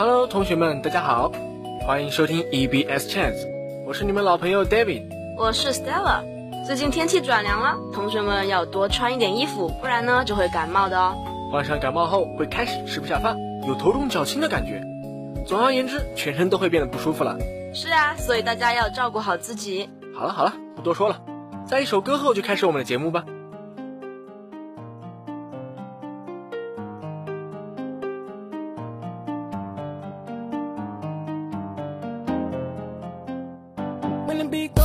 [0.00, 1.30] Hello，同学们，大家好，
[1.82, 3.46] 欢迎收听 EBS Chance，
[3.86, 5.02] 我是你们老朋友 David，
[5.36, 6.22] 我是 Stella。
[6.66, 11.14] 最近天气转凉了，同学们要多穿一点衣服，不然呢就会感冒的哦。
[11.52, 13.36] 患上感冒后会开始吃不下饭，
[13.68, 14.82] 有头重脚轻的感觉，
[15.46, 17.36] 总而言之，全身都会变得不舒服了。
[17.74, 19.90] 是啊，所以大家要照顾好自己。
[20.18, 21.20] 好了好了，不多说了，
[21.66, 23.26] 在一首歌后就开始我们的节目吧。
[34.40, 34.79] and be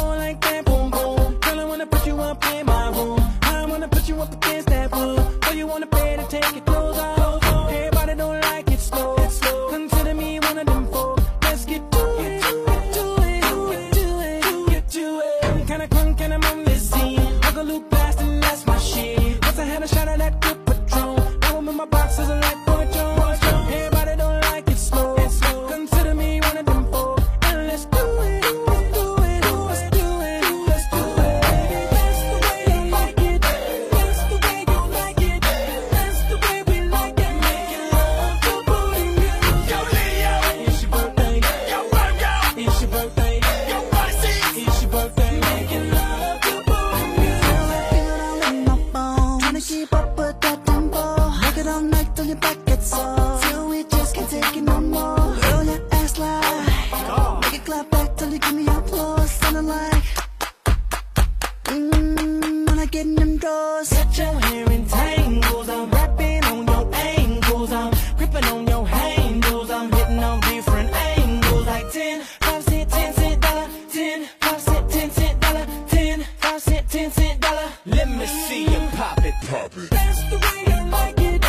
[74.76, 77.70] cent, ten cent dollar, ten, five cent, ten cent dollar.
[77.86, 79.90] Let me see you pop it, pop it.
[79.90, 81.42] That's the way I like it.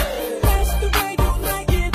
[0.42, 1.92] That's the way you like it.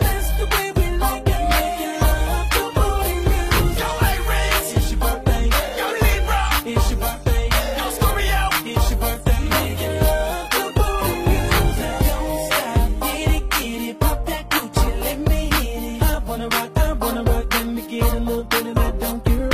[0.00, 1.42] That's the way we like it.
[1.54, 3.78] Making love to booty music.
[3.78, 4.90] Go like Reds.
[4.90, 5.48] Your birthday.
[5.78, 6.42] Go Libra.
[6.66, 7.48] It's your birthday.
[7.78, 8.42] Go Scorpio.
[8.72, 9.40] It's your birthday.
[9.54, 11.96] Making love to booty music.
[12.08, 14.00] Don't stop, get it, get it.
[14.00, 16.02] Pop that Gucci, let me hit it.
[16.02, 17.52] I wanna rock, I wanna rock.
[17.54, 19.00] Let me get a little bit of that.
[19.00, 19.53] Don't you?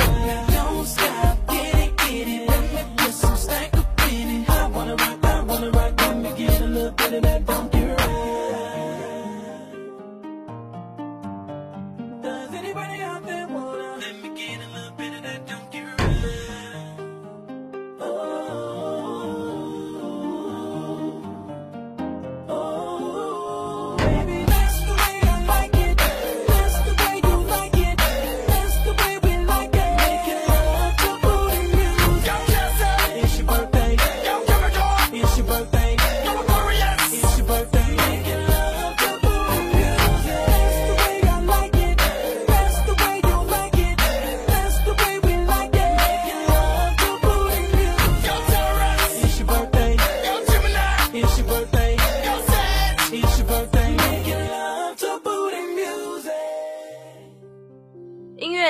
[0.85, 1.40] stop.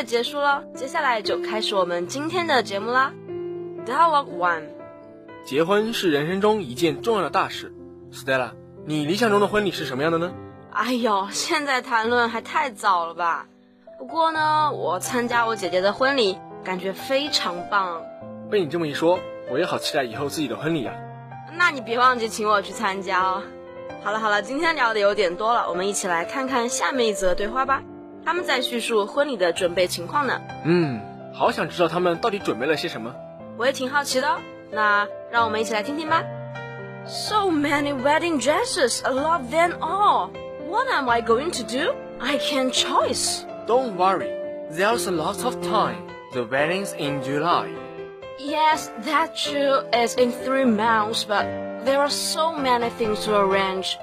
[0.04, 3.14] 结束了，接下来就开始我们今天的节目啦。
[3.86, 4.64] Dialogue One，
[5.46, 7.74] 结婚是人生中一件重要的大事。
[8.12, 8.52] Stella，
[8.86, 10.32] 你理想中的婚礼是什么样的呢？
[10.72, 13.48] 哎呦，现在谈论还太早了吧。
[14.00, 18.02] 不过呢，我参加我姐姐的婚礼，感觉非常棒。
[18.50, 19.20] 被你这么一说，
[19.50, 20.94] 我也好期待以后自己的婚礼啊。
[21.58, 23.44] 那你别忘记请我去参加哦。
[24.04, 27.84] 好了好了，今天聊的有点多了，我们一起来看看下面一则对话吧。
[28.25, 30.41] 他们在叙述婚礼的准备情况呢。
[30.65, 31.01] 嗯，
[31.33, 33.15] 好想知道他们到底准备了些什么。
[33.57, 34.39] 我也挺好奇的。
[34.71, 36.25] 那让我们一起来听听吧。
[37.07, 40.31] So many wedding dresses, I love them all.
[40.69, 41.95] What am I going to do?
[42.19, 43.45] I can't choice.
[43.69, 44.29] Don't worry,
[44.73, 45.99] there's a lot of time.
[46.33, 47.69] The wedding's in July.
[48.41, 51.47] Yes, that true is in three months, but
[51.85, 53.97] there are so many things to arrange.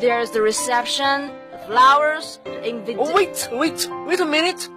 [0.00, 1.32] There's the reception,
[1.71, 2.99] flowers, invitation.
[2.99, 4.67] Oh, wait, wait, wait a minute.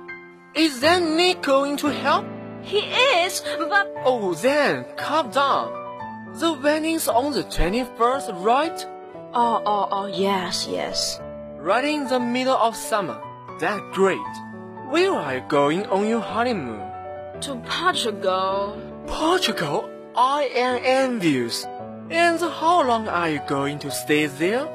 [0.55, 2.25] Is that Nick going to help?
[2.63, 3.93] He is, but.
[4.05, 5.67] Oh, then, calm down.
[6.39, 8.87] The wedding's on the 21st, right?
[9.35, 11.21] Oh, oh, oh, yes, yes.
[11.59, 13.21] Right in the middle of summer.
[13.59, 14.33] That's great.
[14.91, 16.81] Where are you going on your honeymoon?
[17.41, 18.79] To Portugal.
[19.09, 19.91] Portugal?
[20.15, 21.65] I am envious.
[22.11, 24.69] And how long are you going to stay there?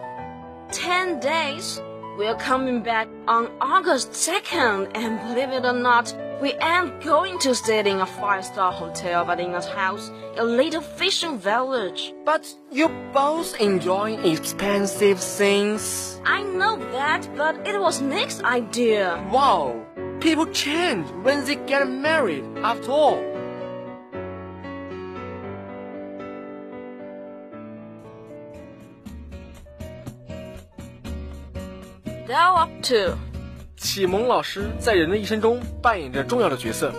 [0.71, 1.81] Ten days.
[2.19, 7.53] We're coming back on August 2nd, and believe it or not, We aren't going to
[7.53, 12.13] stay in a five-star hotel but in a house, a little fishing village.
[12.23, 16.21] But you both enjoy expensive things.
[16.25, 19.21] I know that, but it was Nick's idea.
[19.33, 19.85] Wow,
[20.21, 23.38] people change when they get married after all.
[32.29, 33.17] Now up to.
[33.75, 36.93] 启蒙老师在人的一生中扮演着重要的角色。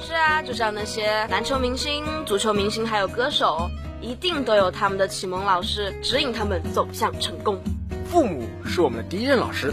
[0.00, 3.70] 是啊，就像那些篮球明星、足球明星，还有歌手，
[4.00, 7.60] 一定都有他们的启蒙老师，指引他们走向成功。
[8.06, 9.72] 父母是我们的第一任老师，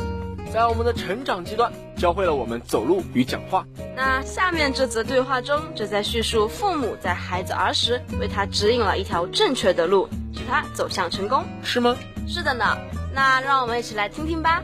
[0.53, 3.65] 在我们的成长阶段，教会了我们走路与讲话。
[3.95, 11.97] 那下面这则对话中，就在叙述父母在孩子儿时为他指引了一条正确的路，使他走向成功，是吗？
[12.27, 12.77] 是的呢。
[13.11, 14.63] 那让我们一起来听听吧。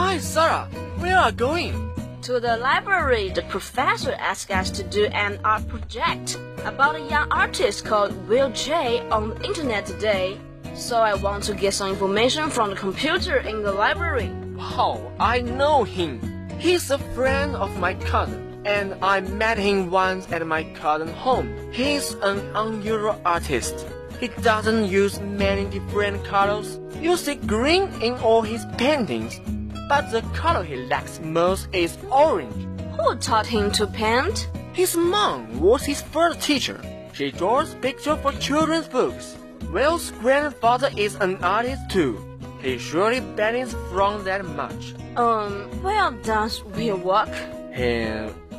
[0.00, 0.68] Hi, Sarah.
[1.00, 1.90] Where are you going?
[2.22, 7.26] To the library, the professor asked us to do an art project about a young
[7.32, 10.38] artist called Will J on the internet today.
[10.76, 14.30] So I want to get some information from the computer in the library.
[14.54, 16.20] Wow, I know him.
[16.60, 21.72] He's a friend of my cousin, and I met him once at my cousin's home.
[21.72, 23.84] He's an unusual artist.
[24.20, 26.78] He doesn't use many different colors.
[27.00, 29.40] You see green in all his paintings,
[29.88, 32.66] but the color he likes most is orange.
[32.96, 34.48] Who taught him to paint?
[34.72, 36.80] His mom was his first teacher.
[37.12, 39.36] She draws pictures for children's books.
[39.72, 42.24] Will's grandfather is an artist too.
[42.60, 44.94] He surely benefits from that much.
[45.16, 47.28] Um, where does Will work?
[47.74, 48.08] He,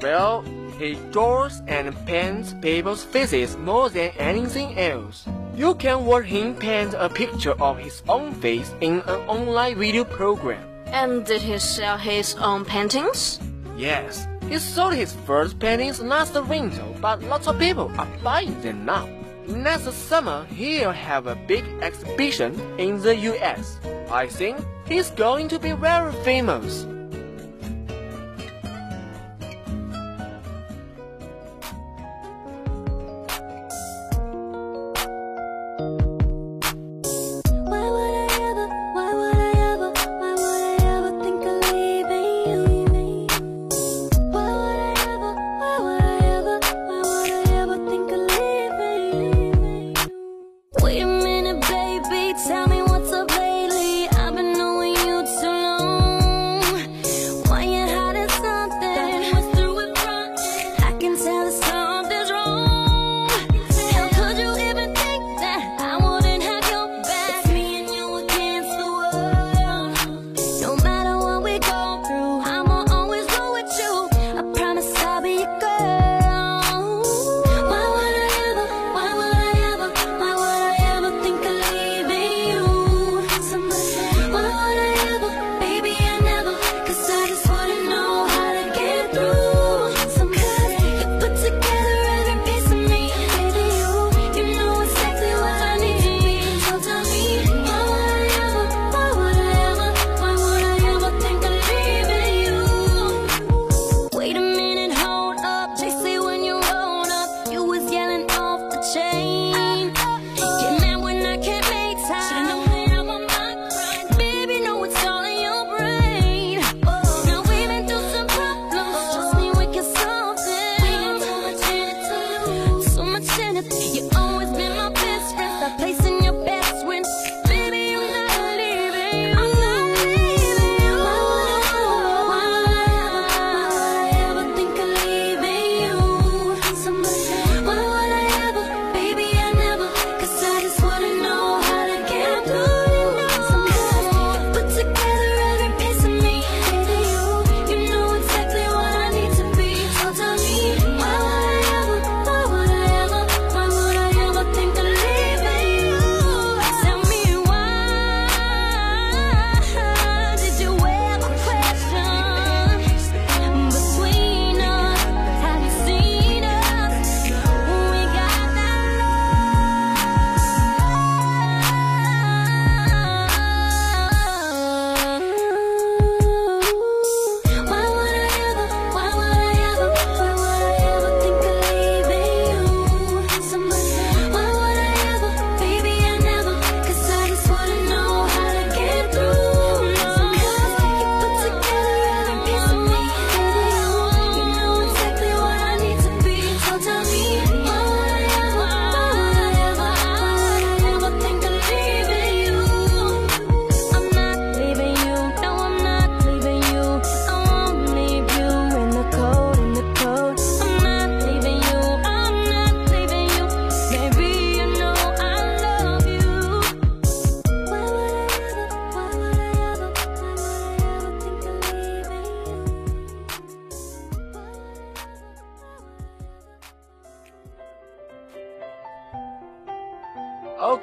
[0.01, 0.43] well,
[0.77, 5.25] he draws and paints people's faces more than anything else.
[5.55, 10.05] You can watch him paint a picture of his own face in an online video
[10.05, 10.63] program.
[10.91, 13.39] And did he sell his own paintings?
[13.77, 18.85] Yes, he sold his first paintings last winter, but lots of people are buying them
[18.85, 19.07] now.
[19.47, 23.79] Next summer, he'll have a big exhibition in the US.
[24.11, 26.85] I think he's going to be very famous.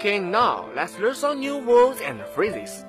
[0.05, 2.85] Okay, now let's learn some new words and phrases.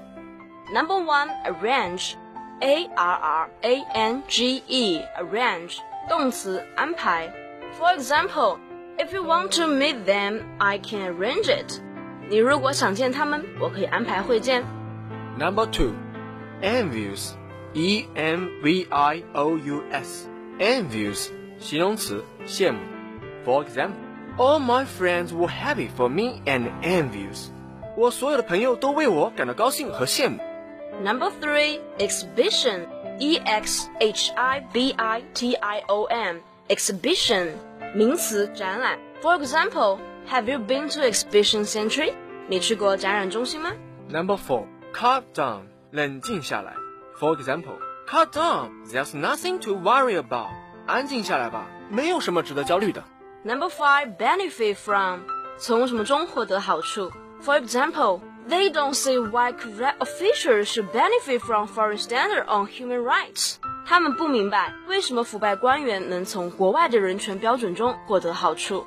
[0.75, 2.18] Number one, arrange.
[2.61, 5.78] A R R A N G E, arrange.
[6.11, 7.32] 动词安排。
[7.78, 8.58] For example,
[8.99, 11.80] if you want to meet them, I can arrange it.
[12.28, 14.62] 你如果想见他们，我可以安排会见。
[15.38, 15.94] Number two,
[16.61, 17.32] envious.
[17.72, 20.28] E M V I O U S.
[20.58, 22.80] Envious, 形容词，羡慕。
[23.46, 23.94] For example,
[24.38, 27.49] all my friends were happy for me and envious.
[27.96, 30.38] 我所有的朋友都为我感到高兴和羡慕。
[31.02, 32.87] Number three, exhibition.
[33.18, 36.40] E X H I B I T I O N.
[36.68, 37.50] Exhibition.
[37.94, 38.99] 名词展览。
[39.20, 42.14] For example, have you been to exhibition century?
[42.49, 43.70] 你去过展览中心吗
[44.08, 45.62] Number four, calm down.
[45.90, 46.75] 冷静下来。
[47.20, 47.76] For example,
[48.08, 48.70] calm down.
[48.90, 50.49] There's nothing to worry about.
[50.87, 53.04] 安静下来吧，没有什么值得焦虑的。
[53.46, 55.20] Number five, benefit from.
[55.58, 57.11] 从什么中获得好处。
[57.42, 63.56] For example, they don't see why corrupt officials should benefit from foreign standard on human rights.
[63.84, 68.87] 他们不明白为什么腐败官员能从国外的人权标准中获得好处。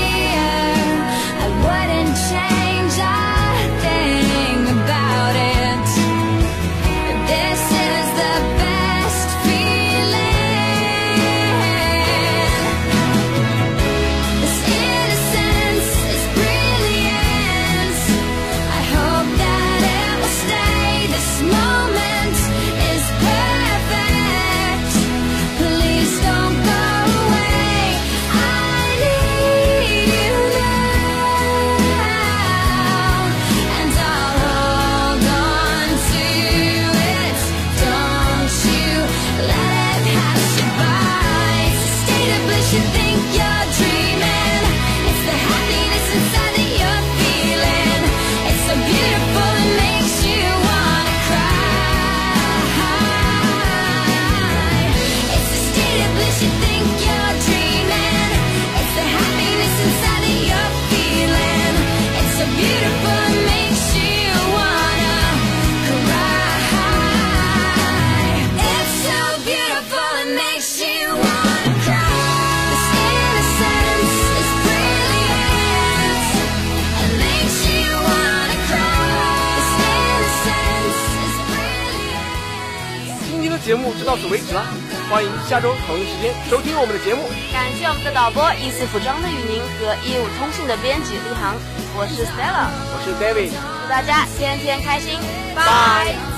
[83.63, 84.65] 节目就到此为止了，
[85.09, 87.29] 欢迎下周同一时间收听我们的节目。
[87.53, 91.55] 感谢我们的导播一丝服装的雨宁和义务通信的编辑立航，
[91.95, 93.51] 我是 Stella，我是 David。
[93.83, 95.19] 祝大家天天开心，
[95.55, 96.30] 拜